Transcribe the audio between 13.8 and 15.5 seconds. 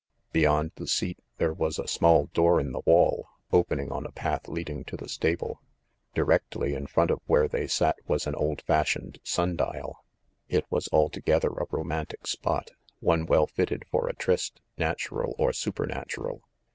for a tryst, natural